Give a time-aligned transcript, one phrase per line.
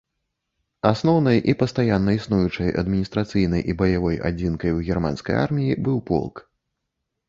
[0.91, 6.35] Асноўнай і пастаянна існуючай адміністрацыйнай і баявой адзінкай у германскай арміі быў полк.